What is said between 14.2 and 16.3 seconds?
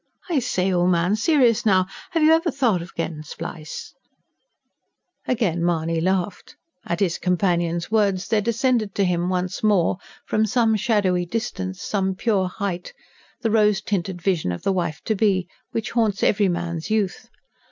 vision of the wife to be which haunts